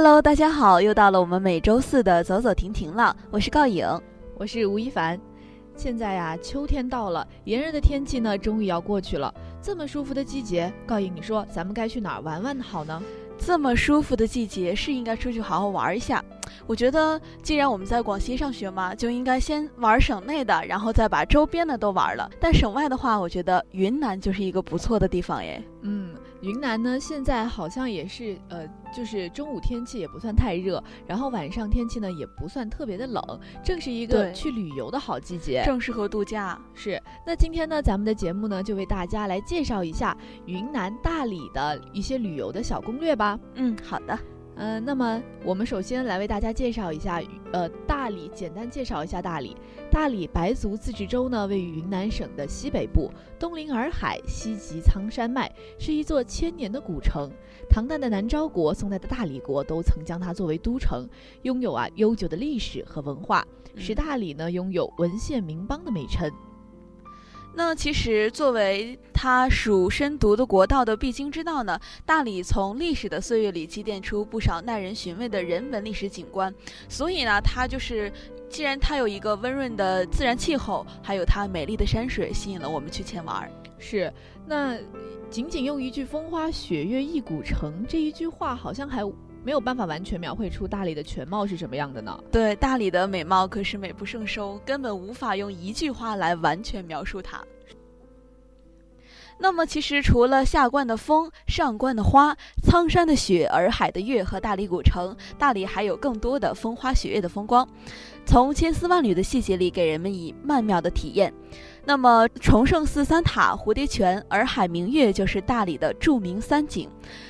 [0.00, 3.16] Hello，大家好，又到了我们每周四的走走停停了。
[3.32, 3.84] 我是告影，
[4.36, 5.20] 我是吴亦凡。
[5.74, 9.34] 现在呀，秋天到了，炎热的天气呢，终于要过去了。
[9.60, 13.02] 这么舒服的季节，告影，你说咱们该去哪儿玩玩好呢？
[13.36, 16.24] 这么舒服的季节，是应该出去好好玩一下。
[16.64, 22.30] 我觉得，既然我们在广西上学嘛，就应该先玩省内的，然后再把周边的都玩了。
[22.38, 25.60] 但省外的话，我觉得云南就是一个不错的地方耶。
[25.82, 33.22] 嗯，云南呢，现在好像也是呃，就是中午天气也不算太热，然后晚上天气呢也不算特别的冷，
[33.64, 35.62] 正是一个去旅游的好季节。
[35.64, 36.60] 正适合度假。
[36.74, 43.38] 是，那今天呢，咱们的节目呢，就为大家来介绍一下云南大理的一些旅游的小攻略吧。
[43.54, 44.18] 嗯，好的。
[44.58, 49.56] 呃，那么我们首先来为大家介绍一下，呃，大理，简单介绍一下大理。
[49.88, 55.48] 大理白族自治州呢，位于云南省的西北部，东临洱海，西及苍山脉，
[55.78, 57.30] 是一座千年的古城。
[57.70, 61.08] 唐代的南诏国、宋代的大理国都曾将它作为都城，
[61.42, 66.28] 拥有啊悠久的历史和文化，使大理呢拥有文献名邦的美称。
[67.58, 71.76] 那其实作为它属深读的国道的必经之道呢，
[72.06, 76.54] 大理从历史的岁月里积淀出不少耐人寻味的人文历史景观，
[76.88, 78.12] 所以呢，它就是
[78.48, 83.50] 既然它有一个温润的自然气候，还有它美丽的山水，吸引了我们去前玩。
[83.76, 84.12] 是，
[84.46, 84.78] 那
[85.28, 89.02] 仅仅用一句“风花雪月一古城”这一句话，好像还
[89.48, 92.22] 没有办法完全描绘出大理的全貌是什么样的呢？
[92.30, 97.42] 对，大理的美貌可是美不胜收，根本无法用一句话来完全描述它。
[99.38, 107.66] 那么，其实除了下关的风、上关的花、苍山的雪、洱海的月和大理古城，大理还有更多的风花雪月的风光，
[108.26, 111.32] 从千丝万缕的细节里给人们以曼妙的体验。
[111.88, 116.86] 那么，崇圣寺三塔、蝴蝶泉、洱海明月就是大理的著名三景，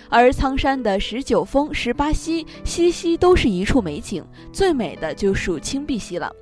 [0.08, 4.20] 而苍山的十九峰、十八溪，西溪都是一处美景，
[4.52, 6.34] 最美的就属青碧溪了。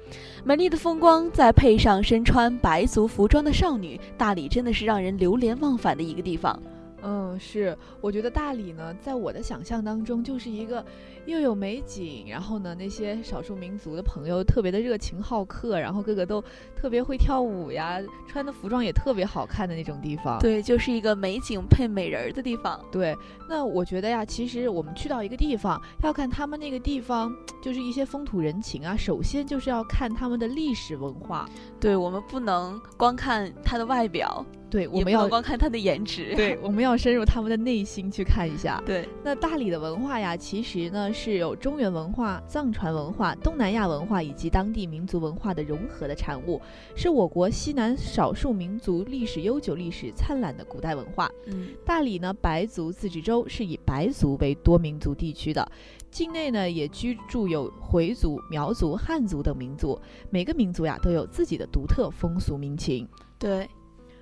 [0.44, 6.58] 美丽的风光，再配上身穿白族服装的少女，大理真的是让人流连忘返的一个地方。
[7.08, 10.84] 嗯，是，我觉得大理呢，在我的想象当中，就是一个
[11.24, 16.42] 又有美景，然后呢，那些少数民族的朋友特别的热情好客，然后个个都
[16.74, 20.40] 特别会跳舞呀，穿的服装也特别好看的那种地方。
[20.40, 22.84] 对，就是一个美景配美人儿的地方。
[22.90, 23.16] 对，
[23.48, 31.48] 那我觉得呀，其实我们去到一个地方，要看他们那个地方就是一些风土人情啊，首先就是要看他们的历史文化。
[31.78, 36.34] 对我们不能光看它的外表，对，我们要光看它的颜值。
[36.34, 38.82] 对， 我们要深入他们的内心去看一下。
[38.84, 46.60] 对，那大理的文化呀，其实呢是有中原文化、藏传文化、东南亚文化以及当地民族文化的融合的产物，
[46.96, 51.30] 是我国西南少数民族历史悠久、历史灿烂的古代文化。
[51.46, 55.66] 嗯，大理呢，白族自治州是以白族为多民族地区的，
[56.10, 59.98] 境内呢也居住有回族、苗族、汉族等民族，
[60.28, 63.08] 每个民族呀都有自己的独特风俗民情。
[63.38, 63.68] 对，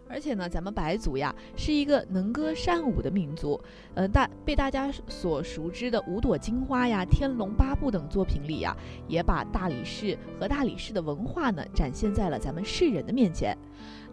[0.09, 3.61] 而且呢，咱们白族呀是一个能歌善舞的民族，
[3.95, 8.77] 呃，大被大家所熟知的《五朵金花》呀、《天龙八部》等作品里呀，
[9.09, 13.57] 也把大理市和大理市的文化呢展现在了咱们世人的面前。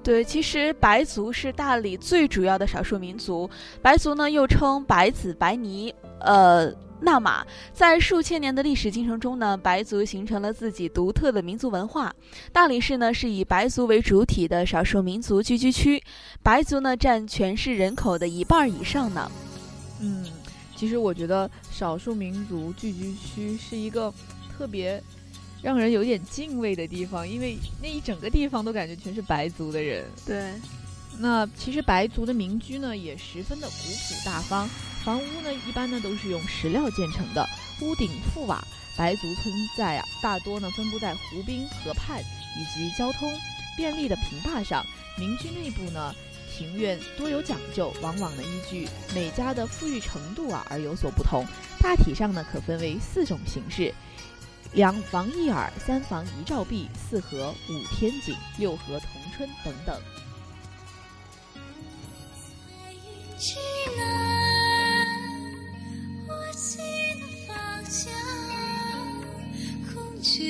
[0.04, 3.50] 对，其实白族是大理最主要的少数民族，
[3.82, 6.74] 白族呢又称白子、白尼，呃。
[7.02, 12.14] 纳玛在数千年的历史进程中呢，白族形成了自己独特的民族文化。
[12.54, 16.02] 大理市呢是以白族为主体的少数民族聚居区，
[16.44, 19.32] 白族呢占全市人口的一半以上呢。
[20.00, 20.26] 嗯，
[20.76, 24.14] 其实我觉得少数民族聚居区是一个
[24.56, 25.02] 特别
[25.62, 30.06] 让人有点敬畏的地方，因为那一整个地方都感觉全是白族的人。
[30.26, 30.54] 对，
[31.20, 34.68] 那其实白族的民居呢也十分的古朴大方，
[35.04, 37.48] 房屋呢一般呢都是用石料建成的，
[37.82, 38.64] 屋顶覆瓦。
[38.98, 43.32] 白族村寨啊大多呢分布在湖滨、河畔以及交通
[43.76, 44.86] 便利的平坝上。
[45.18, 46.14] 民居内部呢
[46.56, 51.46] 庭院多有讲究，往往呢依据每家的富裕程度啊而有所不同。
[51.80, 53.94] 大体上呢可分为四种形式。
[54.74, 60.00] 两房一耳，三房一照壁，四合五天井，六合同春等等。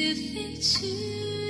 [0.02, 1.41] 也飞去。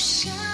[0.00, 0.49] 想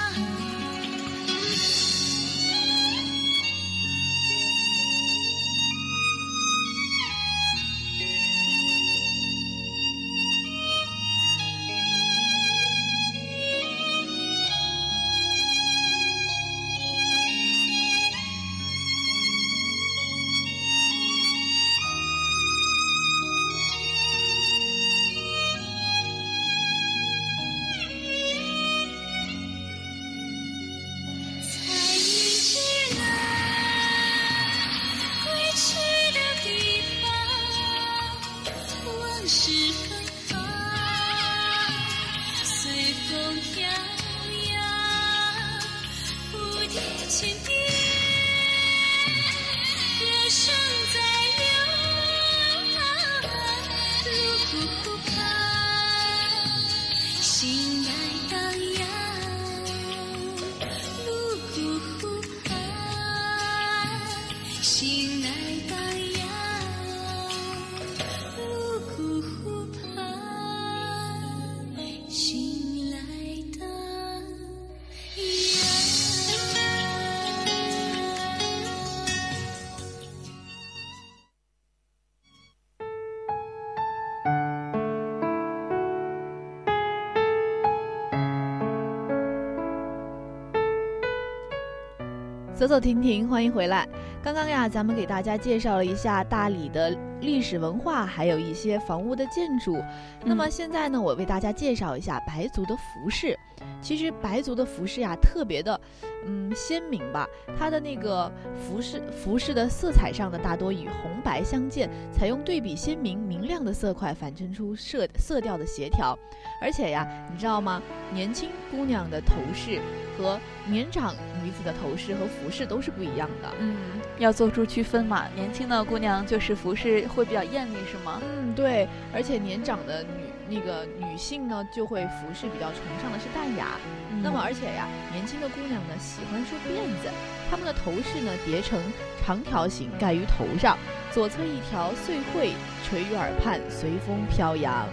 [92.66, 93.87] 走走停停，欢迎回来。
[94.20, 99.80] 刚刚呀，咱们给大家介绍了一下大理的历史文化，还有一些房屋的建筑。
[100.25, 103.38] 那么现在呢，我为大家介绍一下白族的服饰。
[103.80, 105.80] 其实白族的服饰呀，特别的，
[106.26, 107.28] 嗯，鲜明吧。
[107.59, 116.18] 它的那个服饰服饰的色彩上呢，大多以红白相间，采用对比鲜明、明亮的色块，反衬出色色调的协调。
[116.61, 117.83] 而且呀，你知道吗？
[118.12, 119.80] 年轻姑娘的头饰
[120.16, 123.52] 和年长女子的头饰和服饰都是不一样的。
[123.59, 123.76] 嗯，
[124.18, 125.26] 要做出区分嘛。
[125.35, 128.21] 年轻的姑娘就是服饰会比较艳丽，是吗？
[128.23, 128.88] 嗯，对。
[129.12, 130.25] 而且年长的女。
[130.49, 133.79] 那个女性呢，就会服饰比较崇尚的是淡雅。
[134.23, 137.11] 那么，而且呀，年轻的姑娘呢，喜欢梳辫子，
[137.50, 138.81] 她们的头饰呢叠成
[139.25, 140.79] 长条形盖于头上，
[141.11, 142.53] 左侧一条穗穗
[142.85, 144.87] 垂于耳畔，随风飘扬。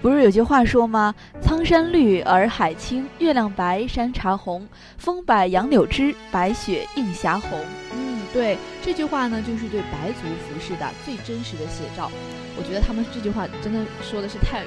[0.00, 1.14] 不是有句话说吗？
[1.40, 7.58] 苍山绿，洱海青，月亮白，山茶红，风摆杨柳枝，白雪映霞红。
[7.92, 12.10] 嗯，对这句话呢，就是对白族服饰的最真实的写照。
[12.56, 14.62] 我觉得他们这句话真的说的是太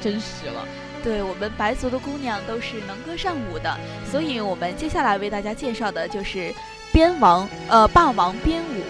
[0.00, 0.66] 真实了。
[1.02, 3.78] 对我们白族的姑娘都是能歌善舞的，
[4.10, 6.52] 所以我们接下来为大家介绍的就是
[6.92, 8.82] 边王呃霸王边舞。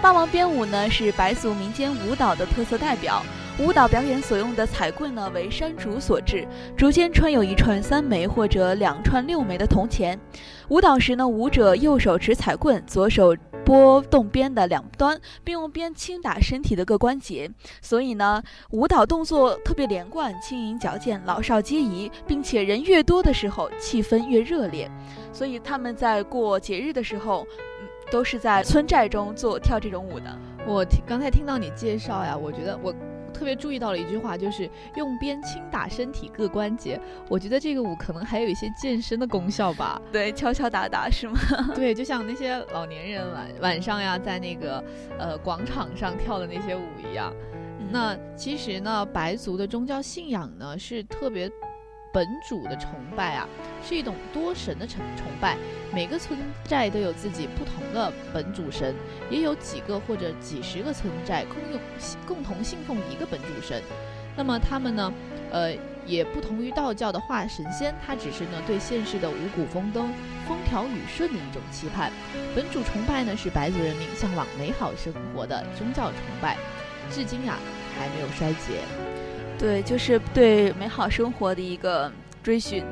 [0.00, 3.22] 霸王边舞呢是白族民间舞蹈的特色代表。
[3.58, 10.18] 舞蹈表演所用的彩棍呢为山竹所制，竹间穿有一串三枚或者两串六枚的铜钱。
[10.68, 17.50] 舞蹈时呢，舞者右手持彩棍，左手拨动鞭的两端，并用鞭轻打身体的各关节。
[17.80, 24.90] 所以呢，舞蹈动作特别连贯、轻盈矫健，老少皆宜，并且人越多的时候，气氛越热烈。
[25.32, 27.46] 所以他们在过节日的时候，
[27.80, 30.38] 嗯，都是在村寨中做跳这种舞的。
[30.66, 32.94] 我听刚才听到你介绍呀，我觉得我。
[33.42, 37.00] 特别注意到了一句话，就是用鞭轻打身体各关节。
[37.28, 40.00] 我觉得这个舞可能还有一些健身的功效吧。
[40.12, 41.36] 对，敲敲打打是吗？
[41.74, 44.84] 对，就像那些老年人晚晚上呀，在那个
[45.18, 47.34] 呃广场上跳的那些舞一样。
[47.90, 51.50] 那其实呢，白族的宗教信仰呢是特别。
[52.12, 53.48] 本主的崇拜啊，
[53.82, 55.56] 是一种多神的崇崇拜。
[55.92, 58.94] 每个村寨都有自己不同的本主神，
[59.30, 61.80] 也有几个或者几十个村寨共用
[62.26, 63.82] 共同信奉一个本主神。
[64.36, 65.12] 那么他们呢，
[65.50, 65.74] 呃，
[66.06, 70.10] 也不同于道教的化神仙，他只是呢对现世的五谷丰登、
[70.46, 72.10] 风调雨顺的一种期盼。
[72.54, 76.56] 本主崇拜呢是白族人民向往美好生活的宗教崇拜，
[77.10, 77.58] 至今呀
[77.98, 79.11] 还没有衰竭。
[79.62, 82.10] 对，就是对美好生活的一个
[82.42, 82.82] 追寻。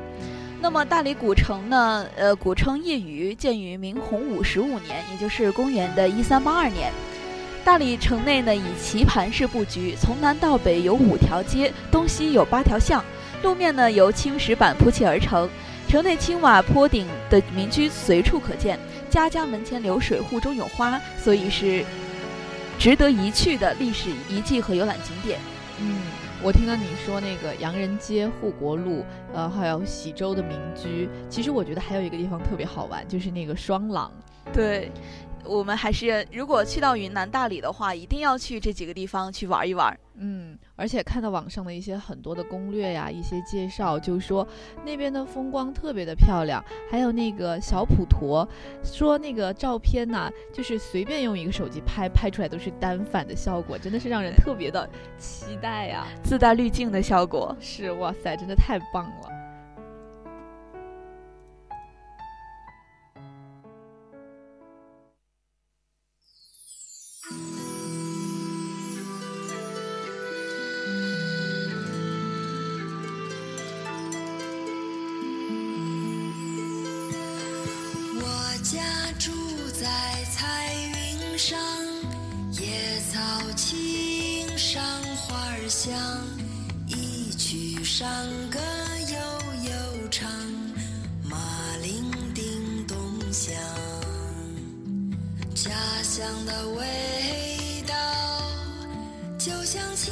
[0.61, 2.05] 那么大理古城呢？
[2.15, 6.89] 呃，古称夜雨，建于明洪武十五年，也就是公元的一三八二年。
[7.65, 13.03] 大理城内呢以棋盘式布局，从南到北有五条街，东西有八条巷，
[13.43, 15.49] 路面呢由青石板铺砌而成。
[15.89, 21.83] 城内青瓦坡顶的民居随处可见，家家门前流水，户中有花，所以是
[22.79, 25.37] 值得一去的历史遗迹和游览景点。
[25.81, 25.99] 嗯。
[26.43, 31.07] 我听到你说那个洋人街、护国路，呃，还有喜洲的民居。
[31.29, 34.11] 其实我觉得还有一个地方特别好玩，就是那个双廊。
[34.51, 34.91] 对。
[35.43, 39.97] 我们还是，如果去到云南大理的话，一定要去这几个地方去玩一玩。
[40.15, 44.47] 嗯，而且看到网上的一些很多的攻略呀，一些介绍，就说
[44.85, 48.47] 那边的风光特别的漂亮，还有那个小普陀，
[48.83, 57.55] 说那个照片呢，就是随便用一个手机拍，拍出来都是单反的效果，真的是让人特别的期待呀，自带滤镜的效果。
[57.59, 59.40] 是，哇塞，真的太棒了。
[88.01, 88.57] 山歌
[89.11, 89.15] 悠
[89.69, 90.27] 悠唱，
[91.23, 91.37] 马
[91.83, 92.43] 铃叮
[92.87, 92.97] 咚
[93.31, 93.53] 响，
[95.53, 95.69] 家
[96.01, 97.93] 乡的味道
[99.37, 100.11] 就像清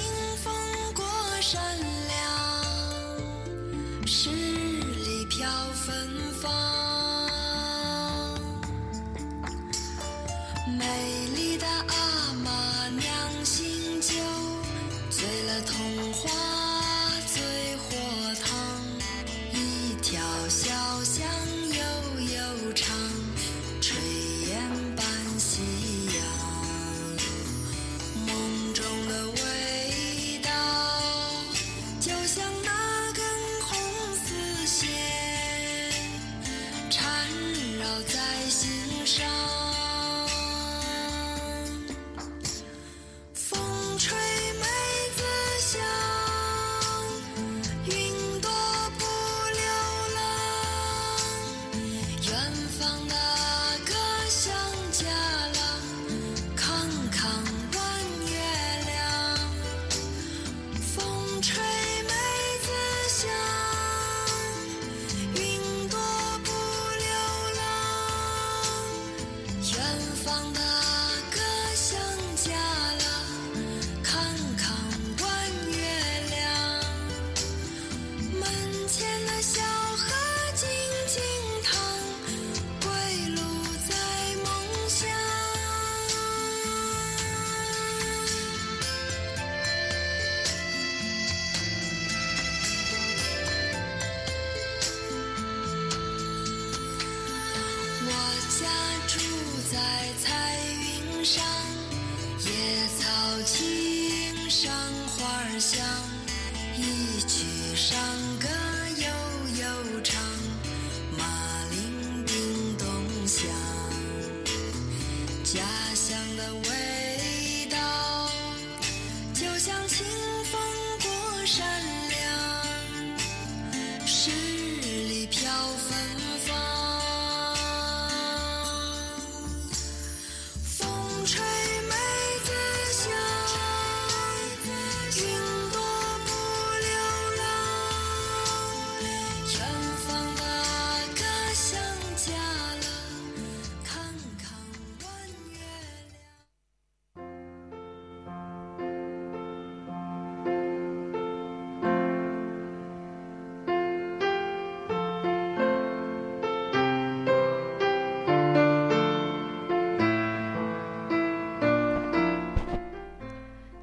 [70.29, 70.88] 方的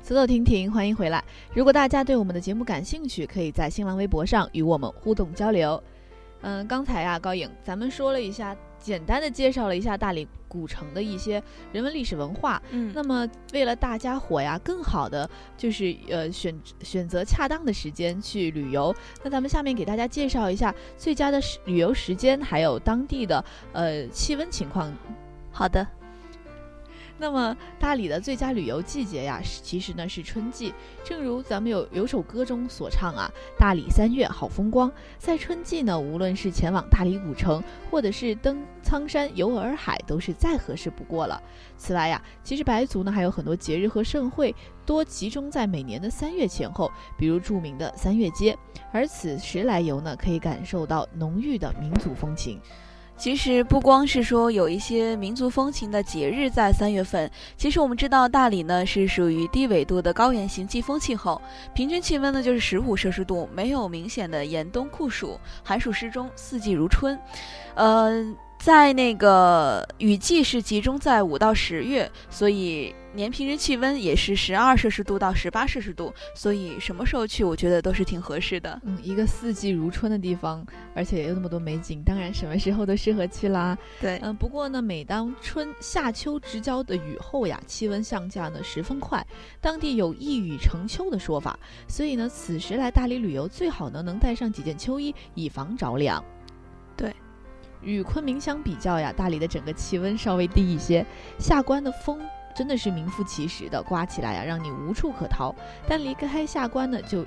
[0.06, 1.24] 走走停停，欢迎回来。
[1.52, 5.82] 如果大家对我们的节目感兴趣，可以在新浪微博上与我们互动交流。
[6.42, 12.62] 嗯，刚才啊、高颖，咱们说了一下，简单的介绍了一下大理古城的一些人文历史文化。
[12.70, 18.94] 嗯那么，为了大家伙呀，更好的就是呃选选择恰当的时间去旅游，
[19.24, 24.88] 那咱们下面给大家介绍一下最佳的时旅游时间，还有当地的呃气温情况
[25.50, 25.84] 好的，
[27.18, 30.74] 那么大理的最佳旅游季节呀，其实呢是春季。
[31.02, 34.90] 正如咱们有有首歌中所唱啊，“大理三月好风光”。
[35.18, 41.42] 在春季呢，无论是前往大理古城，或者是登苍山、游洱海，都是再合适不过了。
[41.78, 44.54] 此外呀，其实白族呢还有很多节日和盛会，
[44.84, 48.56] 多集中在每年的三月前后，比如著名的三月街。
[48.92, 52.60] 而此时来游呢，可以感受到浓郁的民族风情。
[53.18, 61.40] 其实不光是说有一些民族风情的节日在三月份，其实我们知道大理呢是属于低纬度的高原型季风气候，
[61.74, 67.18] 平均气温呢就是十五摄氏度，没有明显的严冬酷暑，寒暑适中，四季如春。
[67.74, 68.24] 呃，
[68.58, 78.80] 在那个雨季是集中在五到十月，所以年平均气温也是十二摄氏度到十八摄氏度，所以什么时候去，我觉得都是挺合适的。
[78.84, 83.78] 嗯，一个四季如春的地方，而且也有那么多美景，当然什么时候都适合去啦。
[84.00, 89.24] 对嗯，不过呢，每当春夏秋之交的雨后呀，气温下降价呢十分快，
[89.60, 96.24] 当地有一雨成秋的说法，所以呢，此时来大理旅游最好呢能带上几件秋衣，以防着凉。
[96.96, 97.14] 对。
[97.86, 101.06] 与昆明相比较呀，大理的整个气温稍微低一些，
[101.38, 102.20] 下关的风
[102.54, 105.54] 真的是名副其实的刮起来呀，让你无处可逃。
[105.88, 107.24] 但离开下关呢，就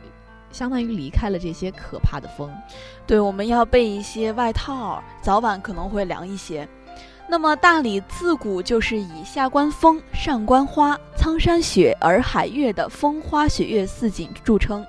[0.51, 2.51] 相当于离开了这些可怕的风。
[3.07, 6.67] 对，我们要备一些外套，早晚可能会凉一些。
[7.27, 14.83] 那么大理自古就是以下关风、上关花、苍山雪、洱海月的风花雪月四景著称。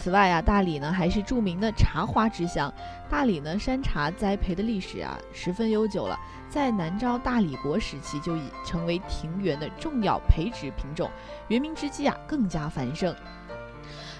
[0.00, 2.72] 此外啊，大理呢还是著名的茶花之乡。
[3.10, 6.16] 大理呢山茶栽培的历史啊十分悠久了，
[6.48, 11.10] 在南诏大理国时期就已成为庭园的重要培植品种，
[11.48, 13.12] 元明之际啊更加繁盛。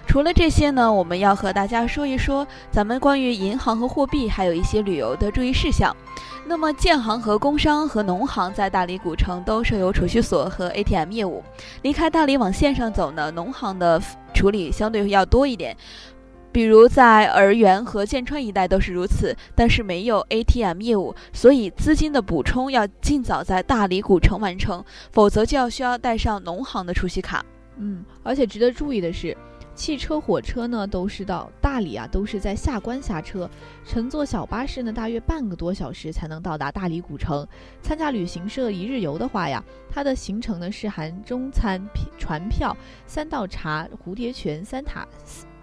[0.05, 5.95] 除了这些呢，我们要和大家说一说咱们关于银行和货币，还有一些旅游的注意事项。
[6.45, 11.43] 那么，建行和工商和农行在大理古城都设有储蓄所和 ATM 业务。
[11.83, 14.01] 离开大理往线上走呢，农行的
[14.33, 15.77] 处理相对要多一点，
[16.51, 27.45] 比如在洱源和剑川一带都是如此，但是没有 ATM 业务，所以资金的补充要尽早在大理古城完成，否则就要需要带上农行的储蓄卡。
[27.77, 29.37] 嗯，而且值得注意的是。
[29.79, 33.49] 汽车、火车呢，都是到大理啊，都是在下关下车。
[33.85, 37.47] 乘坐小巴士呢，大约半个多小时才能到达大理古城。
[37.81, 41.81] 参加旅行社一日游的话呀，它的行程呢是含中餐、
[42.17, 42.75] 船票、
[43.07, 45.07] 三道茶、蝴蝶泉、三塔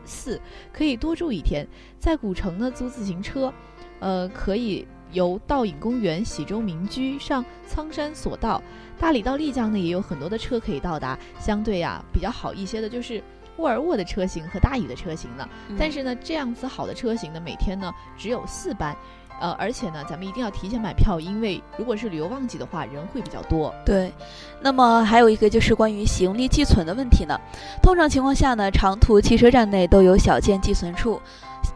[0.07, 0.41] 寺，
[0.73, 1.69] 可以多住一天。
[1.99, 3.53] 在古城呢，租自行车，
[4.01, 8.63] 呃，可以由倒影公园、喜洲民居上苍山索道。
[8.99, 13.23] 大理到丽江呢，也有很多的车可以到达，相对呀比较好一些的就是。
[13.59, 18.97] 沃尔沃的车型和大宇的车型呢，嗯但是呢，这样子好的车型呢，每天呢只有四班，
[19.41, 23.75] 呃，而且呢，咱们一定要提前买票，因为如果是旅游旺季的话，人会比较多。
[23.85, 24.13] 对，
[24.61, 27.39] 那么还有一个就是关于行李寄存的问题呢。
[27.83, 31.21] 通常情况下呢，长途汽车站内都有小件寄存处，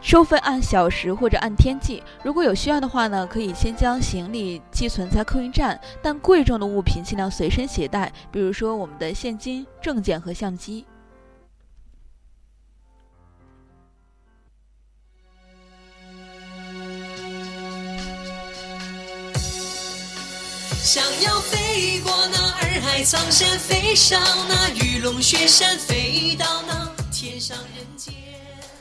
[0.01, 2.01] 收费按小时或者按天计。
[2.23, 10.85] 如果有需要的话呢，可以先将行李寄存在客运站，但贵重的物品尽量随身携带，比如说我们的现金、证件和相机。
[20.91, 28.13] 想要飞过那洱海苍山，飞上那玉龙雪山，飞到那天上人间。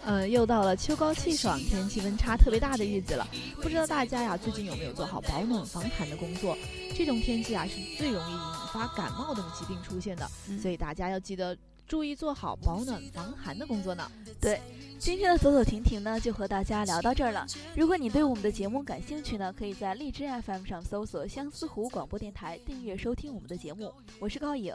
[0.05, 3.25] 呃，又到了秋高气爽、天气温差特别大的日子了。
[3.63, 6.59] 不知道大家呀，最近有没有做好保暖防寒的工作？
[6.97, 8.41] 这种天气啊，是最容易引
[8.73, 10.29] 发感冒等疾病出现的，
[10.61, 11.57] 所以大家要记得
[11.91, 14.09] 注意做好保暖防寒的工作呢。
[14.41, 14.61] 对，
[14.97, 17.45] 今天的走走停停呢，就和大家聊到这儿了。
[17.75, 23.93] 如果你对我们的节目感兴趣呢，可以在荔枝 FM 上搜索相思湖广播电台，订阅收听我们的节目。
[24.21, 24.73] 我是高颖，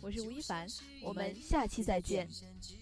[0.00, 0.66] 我是吴亦凡，
[1.04, 2.28] 我们下期再见。
[2.28, 2.81] 见。